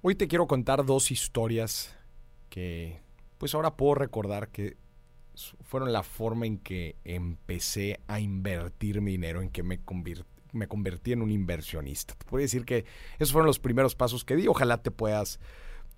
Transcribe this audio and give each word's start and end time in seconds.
Hoy 0.00 0.14
te 0.14 0.28
quiero 0.28 0.46
contar 0.46 0.86
dos 0.86 1.10
historias 1.10 1.92
que 2.50 3.00
pues 3.36 3.56
ahora 3.56 3.76
puedo 3.76 3.96
recordar 3.96 4.48
que 4.48 4.76
fueron 5.62 5.92
la 5.92 6.04
forma 6.04 6.46
en 6.46 6.58
que 6.58 6.94
empecé 7.02 7.98
a 8.06 8.20
invertir 8.20 9.00
mi 9.00 9.12
dinero, 9.12 9.42
en 9.42 9.50
que 9.50 9.64
me, 9.64 9.80
me 10.52 10.68
convertí 10.68 11.12
en 11.12 11.22
un 11.22 11.32
inversionista. 11.32 12.14
Te 12.14 12.24
puedo 12.26 12.40
decir 12.42 12.64
que 12.64 12.84
esos 13.18 13.32
fueron 13.32 13.48
los 13.48 13.58
primeros 13.58 13.96
pasos 13.96 14.24
que 14.24 14.36
di. 14.36 14.46
Ojalá 14.46 14.80
te 14.82 14.92
puedas 14.92 15.40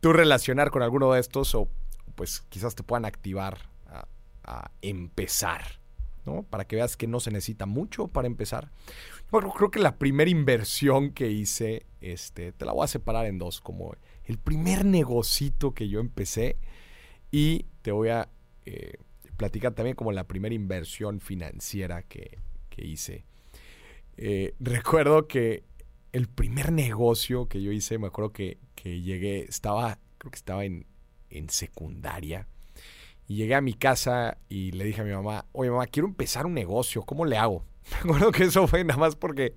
tú 0.00 0.14
relacionar 0.14 0.70
con 0.70 0.82
alguno 0.82 1.12
de 1.12 1.20
estos 1.20 1.54
o 1.54 1.68
pues 2.14 2.40
quizás 2.48 2.74
te 2.74 2.82
puedan 2.82 3.04
activar 3.04 3.68
a, 3.86 4.08
a 4.44 4.70
empezar. 4.80 5.79
¿No? 6.24 6.42
Para 6.42 6.66
que 6.66 6.76
veas 6.76 6.96
que 6.96 7.06
no 7.06 7.20
se 7.20 7.30
necesita 7.30 7.66
mucho 7.66 8.08
para 8.08 8.26
empezar. 8.26 8.70
Bueno, 9.30 9.52
creo 9.52 9.70
que 9.70 9.78
la 9.78 9.96
primera 9.96 10.30
inversión 10.30 11.10
que 11.10 11.30
hice, 11.30 11.86
este, 12.00 12.52
te 12.52 12.64
la 12.64 12.72
voy 12.72 12.84
a 12.84 12.88
separar 12.88 13.26
en 13.26 13.38
dos, 13.38 13.60
como 13.60 13.94
el 14.24 14.38
primer 14.38 14.84
negocito 14.84 15.72
que 15.74 15.88
yo 15.88 16.00
empecé 16.00 16.56
y 17.30 17.66
te 17.82 17.92
voy 17.92 18.08
a 18.08 18.28
eh, 18.66 18.94
platicar 19.36 19.72
también 19.74 19.96
como 19.96 20.12
la 20.12 20.24
primera 20.24 20.54
inversión 20.54 21.20
financiera 21.20 22.02
que, 22.02 22.38
hice. 22.76 23.26
Eh, 24.16 24.54
recuerdo 24.60 25.28
que 25.28 25.64
el 26.12 26.28
primer 26.28 26.72
negocio 26.72 27.46
que 27.46 27.62
yo 27.62 27.72
hice, 27.72 27.98
me 27.98 28.06
acuerdo 28.06 28.32
que, 28.32 28.58
que 28.74 29.02
llegué, 29.02 29.42
estaba, 29.42 29.98
creo 30.18 30.30
que 30.30 30.36
estaba 30.36 30.64
en, 30.64 30.86
en 31.28 31.48
secundaria 31.50 32.48
y 33.30 33.36
llegué 33.36 33.54
a 33.54 33.60
mi 33.60 33.74
casa 33.74 34.38
y 34.48 34.72
le 34.72 34.82
dije 34.82 35.02
a 35.02 35.04
mi 35.04 35.12
mamá, 35.12 35.46
oye 35.52 35.70
mamá, 35.70 35.86
quiero 35.86 36.08
empezar 36.08 36.46
un 36.46 36.54
negocio, 36.54 37.02
¿cómo 37.02 37.24
le 37.24 37.36
hago? 37.36 37.64
Me 37.92 38.10
acuerdo 38.10 38.32
que 38.32 38.42
eso 38.42 38.66
fue 38.66 38.82
nada 38.82 38.98
más 38.98 39.14
porque, 39.14 39.54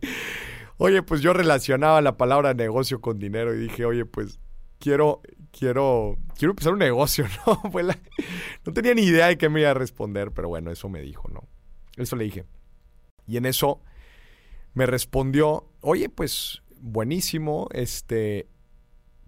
oye, 0.77 1.01
pues 1.01 1.21
yo 1.21 1.33
relacionaba 1.33 1.99
la 1.99 2.15
palabra 2.15 2.53
negocio 2.53 3.01
con 3.01 3.17
dinero 3.17 3.51
y 3.51 3.57
dije, 3.57 3.83
oye, 3.83 4.05
pues 4.05 4.39
quiero, 4.77 5.23
quiero, 5.51 6.17
quiero 6.37 6.51
empezar 6.51 6.73
un 6.73 6.79
negocio, 6.79 7.25
¿no? 7.47 7.63
no 8.63 8.73
tenía 8.73 8.93
ni 8.93 9.01
idea 9.01 9.25
de 9.25 9.39
qué 9.39 9.49
me 9.49 9.61
iba 9.61 9.71
a 9.71 9.73
responder, 9.73 10.29
pero 10.29 10.49
bueno, 10.49 10.69
eso 10.69 10.87
me 10.87 11.01
dijo, 11.01 11.27
¿no? 11.29 11.41
Eso 11.97 12.15
le 12.15 12.25
dije. 12.25 12.45
Y 13.25 13.37
en 13.37 13.47
eso 13.47 13.81
me 14.75 14.85
respondió, 14.85 15.67
oye, 15.81 16.09
pues 16.09 16.61
buenísimo, 16.79 17.69
este, 17.71 18.45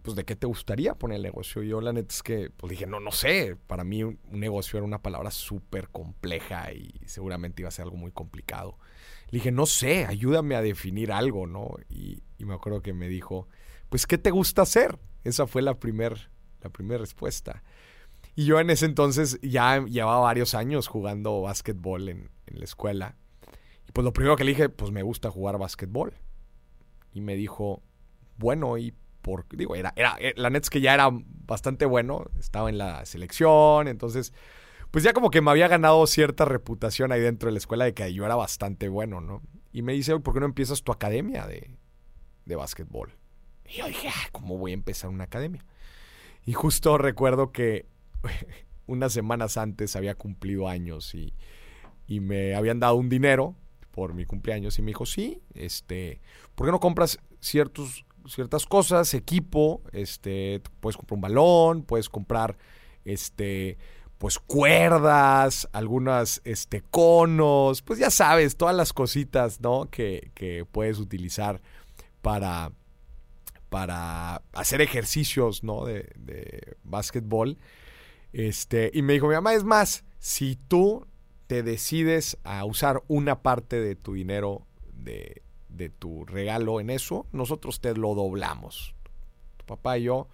pues, 0.05 0.15
¿de 0.15 0.23
qué 0.23 0.35
te 0.35 0.45
gustaría 0.45 0.93
poner 0.93 1.17
el 1.17 1.23
negocio? 1.23 1.63
Y 1.63 1.69
yo, 1.69 1.81
la 1.81 1.91
neta 1.91 2.13
es 2.13 2.21
que, 2.21 2.51
pues 2.55 2.69
dije, 2.69 2.85
no, 2.85 2.99
no 2.99 3.11
sé. 3.11 3.57
Para 3.67 3.83
mí, 3.83 4.03
un, 4.03 4.19
negocio 4.29 4.77
era 4.77 4.85
una 4.85 5.01
palabra 5.01 5.31
súper 5.31 5.89
compleja 5.89 6.71
y 6.73 6.93
seguramente 7.07 7.63
iba 7.63 7.69
a 7.69 7.71
ser 7.71 7.83
algo 7.83 7.97
muy 7.97 8.11
complicado. 8.11 8.77
Le 9.31 9.39
dije, 9.39 9.51
no 9.51 9.65
sé, 9.65 10.05
ayúdame 10.05 10.55
a 10.55 10.61
definir 10.61 11.11
algo, 11.11 11.47
¿no? 11.47 11.71
Y, 11.89 12.21
me 12.37 12.53
acuerdo 12.53 12.83
que 12.83 12.93
me 12.93 13.07
dijo, 13.07 13.47
pues, 13.89 14.05
¿qué 14.05 14.19
te 14.19 14.29
gusta 14.29 14.61
hacer? 14.61 14.99
Esa 15.23 15.47
fue 15.47 15.63
la 15.63 15.79
primera 15.79 16.15
la 16.61 16.69
primer 16.69 16.99
respuesta. 16.99 17.63
Y 18.35 18.45
yo 18.45 18.59
en 18.59 18.69
ese 18.69 18.85
entonces 18.85 19.39
ya 19.41 19.83
llevaba 19.85 20.19
varios 20.19 20.53
años 20.53 20.87
jugando 20.87 21.41
básquetbol 21.41 22.09
en, 22.09 22.29
en 22.45 22.59
la 22.59 22.65
escuela. 22.65 23.15
Y 23.87 23.91
pues 23.91 24.05
lo 24.05 24.13
primero 24.13 24.35
que 24.35 24.43
le 24.43 24.51
dije, 24.51 24.69
pues 24.69 24.91
me 24.91 25.01
gusta 25.01 25.31
jugar 25.31 25.57
básquetbol. 25.57 26.13
Y 27.13 27.21
me 27.21 27.35
dijo, 27.35 27.81
bueno, 28.37 28.77
¿y 28.77 28.93
digo, 29.51 29.75
era, 29.75 29.93
era, 29.95 30.15
eh, 30.19 30.33
la 30.37 30.49
neta 30.49 30.65
es 30.65 30.69
que 30.69 30.81
ya 30.81 30.93
era 30.93 31.09
bastante 31.11 31.85
bueno, 31.85 32.25
estaba 32.39 32.69
en 32.69 32.77
la 32.77 33.05
selección, 33.05 33.87
entonces, 33.87 34.33
pues 34.91 35.03
ya 35.03 35.13
como 35.13 35.31
que 35.31 35.41
me 35.41 35.51
había 35.51 35.67
ganado 35.67 36.05
cierta 36.07 36.45
reputación 36.45 37.11
ahí 37.11 37.21
dentro 37.21 37.47
de 37.47 37.53
la 37.53 37.57
escuela 37.57 37.85
de 37.85 37.93
que 37.93 38.13
yo 38.13 38.25
era 38.25 38.35
bastante 38.35 38.89
bueno, 38.89 39.21
¿no? 39.21 39.41
Y 39.71 39.81
me 39.81 39.93
dice, 39.93 40.17
¿por 40.19 40.33
qué 40.33 40.39
no 40.39 40.45
empiezas 40.45 40.83
tu 40.83 40.91
academia 40.91 41.47
de, 41.47 41.71
de 42.45 42.55
básquetbol? 42.55 43.11
Y 43.67 43.77
yo 43.79 43.87
dije, 43.87 44.09
ah, 44.09 44.29
¿cómo 44.31 44.57
voy 44.57 44.71
a 44.71 44.75
empezar 44.75 45.09
una 45.09 45.25
academia? 45.25 45.65
Y 46.45 46.53
justo 46.53 46.97
recuerdo 46.97 47.51
que 47.51 47.87
unas 48.87 49.11
semanas 49.11 49.57
antes 49.57 49.95
había 49.95 50.15
cumplido 50.15 50.69
años 50.69 51.13
y, 51.15 51.33
y 52.07 52.19
me 52.19 52.55
habían 52.55 52.79
dado 52.79 52.95
un 52.95 53.09
dinero 53.09 53.55
por 53.91 54.13
mi 54.13 54.25
cumpleaños 54.25 54.77
y 54.77 54.81
me 54.81 54.87
dijo, 54.89 55.05
sí, 55.05 55.41
este, 55.53 56.21
¿por 56.53 56.67
qué 56.67 56.71
no 56.71 56.79
compras 56.79 57.19
ciertos 57.39 58.05
ciertas 58.27 58.65
cosas, 58.65 59.13
equipo, 59.13 59.81
este, 59.91 60.61
puedes 60.79 60.97
comprar 60.97 61.15
un 61.15 61.21
balón, 61.21 61.83
puedes 61.83 62.09
comprar 62.09 62.57
este 63.03 63.77
pues 64.17 64.39
cuerdas, 64.39 65.67
algunas 65.73 66.41
este 66.45 66.81
conos, 66.81 67.81
pues 67.81 67.99
ya 67.99 68.09
sabes, 68.09 68.55
todas 68.55 68.75
las 68.75 68.93
cositas, 68.93 69.59
¿no? 69.61 69.89
que, 69.89 70.31
que 70.33 70.65
puedes 70.65 70.99
utilizar 70.99 71.61
para 72.21 72.71
para 73.69 74.41
hacer 74.53 74.79
ejercicios, 74.79 75.63
¿no? 75.63 75.83
de, 75.85 76.13
de 76.15 76.77
básquetbol. 76.83 77.57
Este, 78.31 78.89
y 78.93 79.01
me 79.01 79.13
dijo, 79.13 79.27
mi 79.27 79.33
mamá, 79.33 79.53
es 79.53 79.65
más, 79.65 80.05
si 80.19 80.55
tú 80.55 81.05
te 81.47 81.61
decides 81.61 82.37
a 82.43 82.63
usar 82.63 83.03
una 83.07 83.41
parte 83.41 83.81
de 83.81 83.95
tu 83.95 84.13
dinero 84.13 84.65
de, 84.93 85.41
de 85.75 85.89
tu 85.89 86.25
regalo 86.25 86.79
en 86.79 86.89
eso, 86.89 87.25
nosotros 87.31 87.79
te 87.81 87.95
lo 87.95 88.15
doblamos. 88.15 88.95
Tu 89.57 89.65
papá 89.65 89.97
y 89.97 90.03
yo 90.03 90.27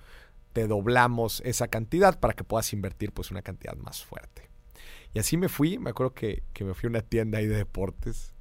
te 0.54 0.68
doblamos 0.68 1.42
esa 1.46 1.68
cantidad 1.68 2.20
para 2.20 2.34
que 2.34 2.44
puedas 2.44 2.74
invertir 2.74 3.12
pues 3.12 3.32
una 3.32 3.42
cantidad 3.42 3.76
más 3.78 4.04
fuerte. 4.04 4.50
Y 5.14 5.20
así 5.20 5.38
me 5.38 5.50
fui, 5.50 5.78
me 5.78 5.90
acuerdo 5.90 6.14
que, 6.14 6.44
me 6.60 6.74
fui 6.74 6.88
a 6.88 6.90
una 6.90 7.02
tienda 7.02 7.40
ahí 7.40 7.48
de 7.48 7.58
deportes 7.58 8.34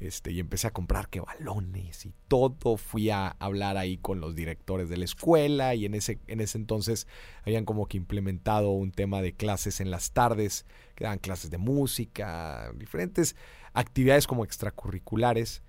este, 0.00 0.30
y 0.30 0.40
empecé 0.40 0.66
a 0.66 0.72
comprar 0.72 1.08
que 1.08 1.20
balones 1.20 2.06
y 2.06 2.14
todo. 2.28 2.76
Fui 2.76 3.10
a 3.10 3.28
hablar 3.38 3.76
ahí 3.76 3.98
con 3.98 4.20
los 4.20 4.34
directores 4.34 4.88
de 4.88 4.96
la 4.96 5.04
escuela 5.04 5.74
y 5.74 5.84
en 5.84 5.94
ese, 5.94 6.18
en 6.26 6.40
ese 6.40 6.56
entonces 6.56 7.06
habían 7.44 7.64
como 7.64 7.86
que 7.86 7.98
implementado 7.98 8.70
un 8.70 8.90
tema 8.90 9.20
de 9.20 9.34
clases 9.34 9.80
en 9.80 9.90
las 9.90 10.12
tardes, 10.12 10.64
que 10.94 11.04
daban 11.04 11.18
clases 11.18 11.50
de 11.50 11.58
música, 11.58 12.72
diferentes 12.74 13.36
actividades 13.74 14.26
como 14.26 14.44
extracurriculares 14.44 15.62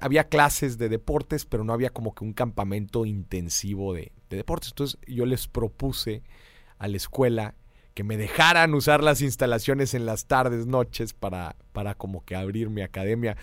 había 0.00 0.24
clases 0.24 0.78
de 0.78 0.88
deportes, 0.88 1.44
pero 1.44 1.64
no 1.64 1.72
había 1.72 1.90
como 1.90 2.14
que 2.14 2.24
un 2.24 2.32
campamento 2.32 3.06
intensivo 3.06 3.94
de, 3.94 4.12
deportes. 4.30 4.70
Entonces 4.70 4.98
yo 5.06 5.26
les 5.26 5.46
propuse 5.46 6.22
a 6.78 6.88
la 6.88 6.96
escuela 6.96 7.54
que 7.94 8.04
me 8.04 8.16
dejaran 8.16 8.74
usar 8.74 9.02
las 9.02 9.20
instalaciones 9.20 9.94
en 9.94 10.06
las 10.06 10.26
tardes, 10.26 10.66
noches, 10.66 11.12
para, 11.12 11.56
para 11.72 11.94
como 11.94 12.24
que 12.24 12.34
abrir 12.34 12.70
mi 12.70 12.80
academia. 12.80 13.36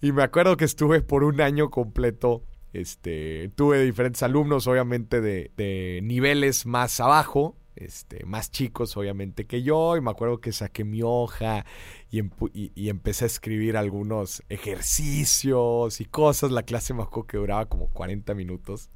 Y 0.00 0.12
me 0.12 0.22
acuerdo 0.22 0.56
que 0.56 0.64
estuve 0.64 1.02
por 1.02 1.22
un 1.24 1.40
año 1.40 1.70
completo, 1.70 2.42
este, 2.72 3.50
tuve 3.54 3.84
diferentes 3.84 4.22
alumnos, 4.22 4.66
obviamente 4.66 5.20
de, 5.20 6.00
niveles 6.02 6.66
más 6.66 7.00
abajo, 7.00 7.56
este, 7.74 8.26
más 8.26 8.50
chicos 8.50 8.98
obviamente 8.98 9.46
que 9.46 9.62
yo 9.62 9.96
y 9.96 10.02
me 10.02 10.10
acuerdo 10.10 10.42
que 10.42 10.52
saqué 10.52 10.84
mi 10.84 11.00
hoja 11.02 11.64
y, 12.10 12.20
y, 12.52 12.90
empecé 12.90 13.24
a 13.24 13.26
escribir 13.26 13.78
algunos 13.78 14.42
ejercicios 14.50 16.02
y 16.02 16.04
cosas. 16.04 16.50
La 16.50 16.64
clase 16.64 16.92
me 16.92 17.02
acuerdo 17.02 17.26
que 17.26 17.38
duraba 17.38 17.66
como 17.66 17.86
40 17.88 18.34
minutos. 18.34 18.90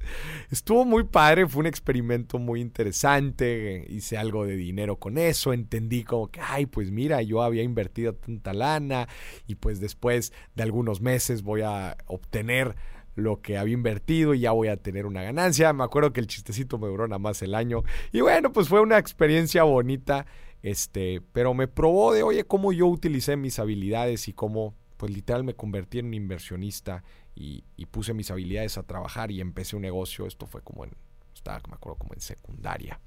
Estuvo 0.51 0.85
muy 0.85 1.03
padre, 1.03 1.47
fue 1.47 1.61
un 1.61 1.65
experimento 1.65 2.37
muy 2.37 2.61
interesante, 2.61 3.85
hice 3.89 4.17
algo 4.17 4.45
de 4.45 4.55
dinero 4.55 4.97
con 4.97 5.17
eso, 5.17 5.53
entendí 5.53 6.03
como 6.03 6.27
que, 6.27 6.39
ay, 6.41 6.67
pues 6.67 6.91
mira, 6.91 7.23
yo 7.23 7.41
había 7.41 7.63
invertido 7.63 8.13
tanta 8.13 8.53
lana 8.53 9.07
y 9.47 9.55
pues 9.55 9.79
después 9.79 10.31
de 10.55 10.63
algunos 10.63 11.01
meses 11.01 11.41
voy 11.41 11.61
a 11.61 11.97
obtener 12.05 12.75
lo 13.17 13.41
que 13.41 13.57
había 13.57 13.73
invertido 13.73 14.35
y 14.35 14.41
ya 14.41 14.51
voy 14.51 14.67
a 14.67 14.77
tener 14.77 15.07
una 15.07 15.23
ganancia. 15.23 15.73
Me 15.73 15.83
acuerdo 15.83 16.13
que 16.13 16.19
el 16.19 16.27
chistecito 16.27 16.77
me 16.77 16.87
duró 16.87 17.07
nada 17.07 17.17
más 17.17 17.41
el 17.41 17.55
año. 17.55 17.83
Y 18.11 18.21
bueno, 18.21 18.53
pues 18.53 18.69
fue 18.69 18.79
una 18.79 18.99
experiencia 18.99 19.63
bonita. 19.63 20.27
Este, 20.61 21.21
pero 21.33 21.55
me 21.55 21.67
probó 21.67 22.13
de, 22.13 22.21
oye, 22.21 22.45
cómo 22.45 22.71
yo 22.71 22.85
utilicé 22.85 23.35
mis 23.35 23.57
habilidades 23.57 24.27
y 24.27 24.33
cómo, 24.33 24.75
pues 24.97 25.11
literal 25.11 25.43
me 25.43 25.55
convertí 25.55 25.97
en 25.97 26.07
un 26.07 26.13
inversionista 26.13 27.03
y, 27.33 27.63
puse 27.89 28.13
mis 28.13 28.29
habilidades 28.29 28.77
a 28.77 28.83
trabajar 28.83 29.31
y 29.31 29.41
empecé 29.41 29.75
un 29.75 29.81
negocio. 29.81 30.27
Esto 30.27 30.45
fue 30.45 30.61
como 30.61 30.85
en, 30.85 30.91
estaba, 31.33 31.59
me 31.67 31.73
acuerdo, 31.73 31.97
como 31.97 32.13
en 32.13 32.21
secundaria. 32.21 32.99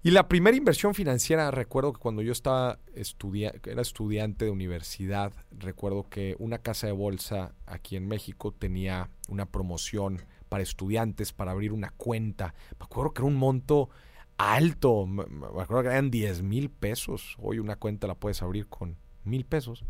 Y 0.00 0.12
la 0.12 0.28
primera 0.28 0.56
inversión 0.56 0.94
financiera, 0.94 1.50
recuerdo 1.50 1.92
que 1.92 1.98
cuando 1.98 2.22
yo 2.22 2.30
estaba 2.30 2.78
era 2.94 3.82
estudiante 3.82 4.44
de 4.44 4.50
universidad, 4.52 5.32
recuerdo 5.58 6.08
que 6.08 6.36
una 6.38 6.58
casa 6.58 6.86
de 6.86 6.92
bolsa 6.92 7.52
aquí 7.66 7.96
en 7.96 8.06
México 8.06 8.52
tenía 8.52 9.10
una 9.28 9.46
promoción 9.46 10.22
para 10.48 10.62
estudiantes 10.62 11.32
para 11.32 11.52
abrir 11.52 11.72
una 11.72 11.90
cuenta. 11.90 12.54
Me 12.78 12.84
acuerdo 12.84 13.12
que 13.12 13.22
era 13.22 13.28
un 13.28 13.36
monto 13.36 13.90
alto, 14.36 15.06
me 15.06 15.24
acuerdo 15.46 15.82
que 15.82 15.88
eran 15.88 16.10
10 16.10 16.42
mil 16.42 16.70
pesos. 16.70 17.36
Hoy 17.38 17.58
una 17.58 17.76
cuenta 17.76 18.06
la 18.06 18.14
puedes 18.14 18.42
abrir 18.42 18.66
con 18.66 18.96
mil 19.24 19.44
pesos. 19.44 19.84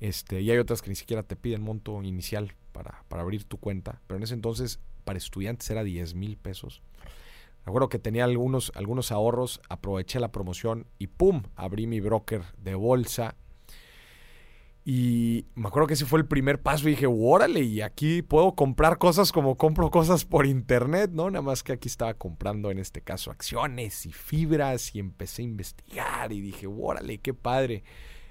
Este, 0.00 0.40
y 0.40 0.50
hay 0.50 0.58
otras 0.58 0.82
que 0.82 0.90
ni 0.90 0.96
siquiera 0.96 1.22
te 1.22 1.36
piden 1.36 1.62
monto 1.62 2.02
inicial 2.02 2.54
para, 2.72 3.04
para 3.08 3.22
abrir 3.22 3.44
tu 3.44 3.58
cuenta. 3.58 4.00
Pero 4.06 4.16
en 4.16 4.24
ese 4.24 4.34
entonces 4.34 4.80
para 5.04 5.18
estudiantes 5.18 5.68
era 5.70 5.84
10 5.84 6.14
mil 6.14 6.36
pesos. 6.36 6.82
Me 7.64 7.70
acuerdo 7.70 7.88
que 7.90 7.98
tenía 7.98 8.24
algunos, 8.24 8.72
algunos 8.74 9.12
ahorros, 9.12 9.60
aproveché 9.68 10.20
la 10.20 10.32
promoción 10.32 10.86
y 10.98 11.08
¡pum! 11.08 11.42
Abrí 11.54 11.86
mi 11.86 12.00
broker 12.00 12.42
de 12.56 12.74
bolsa. 12.74 13.36
Y 14.90 15.44
me 15.54 15.68
acuerdo 15.68 15.86
que 15.86 15.92
ese 15.92 16.06
fue 16.06 16.18
el 16.18 16.24
primer 16.24 16.62
paso 16.62 16.88
y 16.88 16.92
dije, 16.92 17.06
órale, 17.06 17.60
y 17.60 17.82
aquí 17.82 18.22
puedo 18.22 18.54
comprar 18.54 18.96
cosas 18.96 19.32
como 19.32 19.58
compro 19.58 19.90
cosas 19.90 20.24
por 20.24 20.46
internet, 20.46 21.10
¿no? 21.12 21.30
Nada 21.30 21.42
más 21.42 21.62
que 21.62 21.74
aquí 21.74 21.88
estaba 21.88 22.14
comprando 22.14 22.70
en 22.70 22.78
este 22.78 23.02
caso 23.02 23.30
acciones 23.30 24.06
y 24.06 24.12
fibras 24.12 24.94
y 24.94 25.00
empecé 25.00 25.42
a 25.42 25.44
investigar 25.44 26.32
y 26.32 26.40
dije, 26.40 26.66
órale, 26.66 27.18
qué 27.18 27.34
padre 27.34 27.84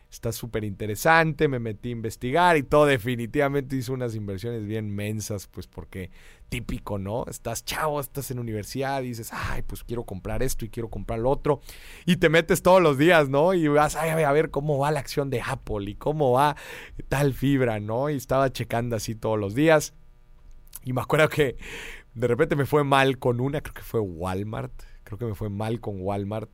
está 0.10 0.32
súper 0.32 0.64
interesante, 0.64 1.48
me 1.48 1.60
metí 1.60 1.90
a 1.90 1.92
investigar 1.92 2.58
y 2.58 2.64
todo 2.64 2.86
definitivamente 2.86 3.76
hizo 3.76 3.94
unas 3.94 4.16
inversiones 4.16 4.66
bien 4.66 4.94
mensas, 4.94 5.48
pues 5.48 5.68
porque 5.68 6.12
típico, 6.50 6.98
¿no? 6.98 7.26
Estás 7.28 7.66
chavo, 7.66 8.00
estás 8.00 8.32
en 8.32 8.40
universidad 8.40 9.02
y 9.04 9.10
dices, 9.10 9.32
ay, 9.34 9.64
pues 9.64 9.84
quiero 9.84 10.04
comprar 10.06 10.44
esto 10.44 10.64
y 10.64 10.70
quiero 10.70 10.90
comprar 10.90 11.20
lo 11.20 11.30
otro, 11.30 11.60
y 12.06 12.18
te 12.18 12.30
metes 12.30 12.62
todos 12.62 12.82
los 12.82 12.98
días, 12.98 13.30
¿no? 13.30 13.54
Y 13.54 13.68
vas 13.68 13.96
a 13.96 14.32
ver 14.32 14.50
cómo 14.50 14.78
va 14.78 14.92
la 14.92 15.00
acción 15.00 15.30
de 15.30 15.42
Apple 15.42 15.90
y 15.90 15.96
cómo 15.96 16.32
va 16.32 16.56
tal 17.10 17.34
fibra, 17.34 17.80
¿no? 17.80 18.10
Y 18.10 18.16
estaba 18.16 18.52
checando 18.52 18.96
así 18.96 19.14
todos 19.16 19.38
los 19.38 19.56
días. 19.56 19.94
Y 20.84 20.94
me 20.94 21.02
acuerdo 21.02 21.28
que 21.28 21.58
de 22.14 22.28
repente 22.28 22.56
me 22.56 22.66
fue 22.66 22.86
mal 22.86 23.20
con 23.20 23.42
una, 23.42 23.62
creo 23.62 23.74
que 23.74 23.82
fue 23.82 24.00
Walmart, 24.00 24.72
creo 25.04 25.18
que 25.18 25.26
me 25.26 25.36
fue 25.36 25.50
mal 25.50 25.82
con 25.82 26.00
Walmart 26.00 26.50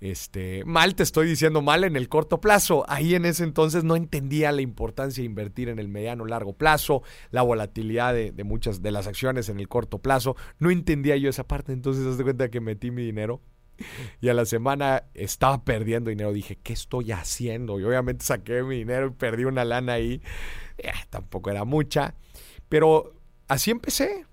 este, 0.00 0.64
mal 0.64 0.94
te 0.94 1.02
estoy 1.02 1.26
diciendo 1.26 1.60
mal 1.60 1.82
en 1.82 1.96
el 1.96 2.08
corto 2.08 2.40
plazo. 2.40 2.84
Ahí 2.88 3.14
en 3.14 3.24
ese 3.24 3.44
entonces 3.44 3.82
no 3.84 3.96
entendía 3.96 4.52
la 4.52 4.62
importancia 4.62 5.22
de 5.22 5.26
invertir 5.26 5.68
en 5.68 5.78
el 5.78 5.88
mediano 5.88 6.24
largo 6.24 6.52
plazo, 6.52 7.02
la 7.30 7.42
volatilidad 7.42 8.14
de, 8.14 8.32
muchas 8.44 8.80
de 8.80 8.92
las 8.92 9.06
acciones 9.06 9.48
en 9.48 9.58
el 9.58 9.68
corto 9.68 9.98
plazo. 9.98 10.36
No 10.58 10.70
entendía 10.70 11.16
yo 11.16 11.28
esa 11.28 11.46
parte. 11.46 11.72
Entonces, 11.72 12.06
haz 12.06 12.18
de 12.18 12.24
cuenta 12.24 12.48
que 12.48 12.60
metí 12.60 12.90
mi 12.90 13.02
dinero 13.02 13.40
y 14.20 14.28
a 14.28 14.34
la 14.34 14.44
semana 14.44 15.04
estaba 15.14 15.64
perdiendo 15.64 16.10
dinero. 16.10 16.32
Dije, 16.32 16.56
¿qué 16.62 16.72
estoy 16.72 17.10
haciendo? 17.10 17.80
Y 17.80 17.84
obviamente 17.84 18.24
saqué 18.24 18.62
mi 18.62 18.76
dinero 18.76 19.08
y 19.08 19.10
perdí 19.10 19.44
una 19.44 19.64
lana 19.64 19.94
ahí. 19.94 20.22
Eh, 20.78 20.92
tampoco 21.10 21.50
era 21.50 21.64
mucha. 21.64 22.14
Pero 22.68 23.14
así 23.48 23.72
empecé 23.72 24.27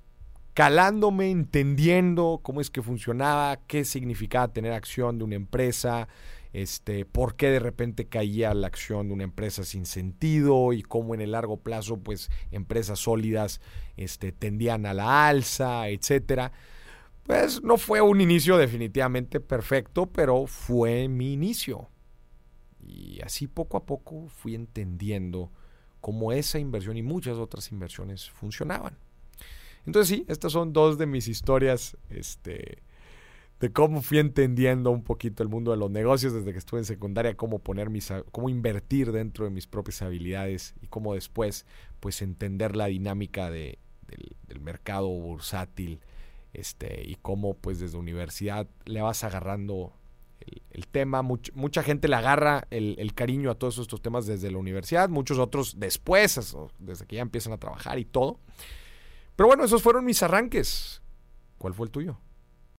calándome, 0.55 1.31
entendiendo 1.31 2.39
cómo 2.41 2.61
es 2.61 2.71
que 2.71 2.81
funcionaba, 2.81 3.57
qué 3.67 3.83
significaba 3.83 4.53
tener 4.53 4.71
acción 4.71 5.17
de 5.17 5.25
una 5.25 5.35
empresa, 5.35 6.07
este, 6.53 7.03
por 7.03 7.35
qué 7.35 7.49
de 7.49 7.59
repente 7.59 8.07
caía 8.07 8.53
la 8.53 8.67
acción 8.67 9.09
de 9.09 9.13
una 9.13 9.25
empresa 9.25 9.65
sin 9.65 9.85
sentido 9.85 10.71
y 10.71 10.81
cómo 10.81 11.13
en 11.13 11.19
el 11.19 11.33
largo 11.33 11.57
plazo, 11.57 11.97
pues, 11.97 12.31
empresas 12.51 12.99
sólidas 12.99 13.59
este, 13.97 14.31
tendían 14.31 14.85
a 14.85 14.93
la 14.93 15.27
alza, 15.27 15.89
etcétera. 15.89 16.53
Pues 17.23 17.61
no 17.61 17.75
fue 17.75 17.99
un 17.99 18.21
inicio 18.21 18.55
definitivamente 18.57 19.41
perfecto, 19.41 20.05
pero 20.05 20.47
fue 20.47 21.09
mi 21.09 21.33
inicio. 21.33 21.89
Y 22.79 23.19
así 23.23 23.47
poco 23.47 23.75
a 23.75 23.85
poco 23.85 24.29
fui 24.29 24.55
entendiendo 24.55 25.51
cómo 25.99 26.31
esa 26.31 26.59
inversión 26.59 26.95
y 26.95 27.03
muchas 27.03 27.37
otras 27.39 27.73
inversiones 27.73 28.29
funcionaban. 28.29 28.97
Entonces 29.85 30.17
sí, 30.17 30.25
estas 30.27 30.51
son 30.51 30.73
dos 30.73 30.97
de 30.97 31.05
mis 31.05 31.27
historias 31.27 31.97
este, 32.09 32.81
de 33.59 33.71
cómo 33.71 34.01
fui 34.01 34.19
entendiendo 34.19 34.91
un 34.91 35.03
poquito 35.03 35.43
el 35.43 35.49
mundo 35.49 35.71
de 35.71 35.77
los 35.77 35.91
negocios 35.91 36.33
desde 36.33 36.51
que 36.51 36.57
estuve 36.57 36.79
en 36.79 36.85
secundaria, 36.85 37.37
cómo 37.37 37.59
poner 37.59 37.89
mis, 37.89 38.11
cómo 38.31 38.49
invertir 38.49 39.11
dentro 39.11 39.45
de 39.45 39.51
mis 39.51 39.67
propias 39.67 40.01
habilidades 40.01 40.75
y 40.81 40.87
cómo 40.87 41.13
después 41.13 41.65
pues 41.99 42.21
entender 42.21 42.75
la 42.75 42.87
dinámica 42.87 43.49
de, 43.49 43.79
del, 44.07 44.59
mercado 44.59 45.07
bursátil 45.07 45.99
este, 46.53 47.03
y 47.07 47.15
cómo 47.21 47.53
pues 47.53 47.79
desde 47.79 47.97
universidad 47.97 48.67
le 48.85 49.01
vas 49.01 49.23
agarrando 49.23 49.93
el, 50.71 50.87
tema. 50.87 51.21
mucha 51.21 51.83
gente 51.83 52.07
le 52.07 52.15
agarra 52.15 52.67
el, 52.71 52.95
el, 52.97 53.13
cariño 53.13 53.51
a 53.51 53.55
todos 53.55 53.77
estos 53.77 54.01
temas 54.01 54.25
desde 54.25 54.49
la 54.49 54.57
universidad, 54.57 55.09
muchos 55.09 55.37
otros 55.37 55.79
después, 55.79 56.55
desde 56.79 57.05
que 57.05 57.17
ya 57.17 57.21
empiezan 57.21 57.53
a 57.53 57.57
trabajar 57.57 57.99
y 57.99 58.05
todo. 58.05 58.39
Pero 59.35 59.47
bueno, 59.47 59.63
esos 59.63 59.81
fueron 59.81 60.05
mis 60.05 60.23
arranques. 60.23 61.01
¿Cuál 61.57 61.73
fue 61.73 61.87
el 61.87 61.91
tuyo? 61.91 62.17